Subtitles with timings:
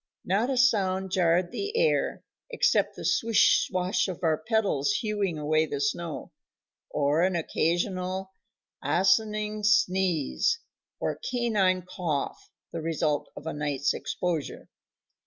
[0.25, 5.67] Not a sound jarred the air, except the swish swash of our pedals hewing away
[5.67, 6.31] the snow,
[6.89, 8.31] or an occasional
[8.83, 10.57] asinine sneeze,
[10.99, 14.69] or canine cough, the result of a night's exposure.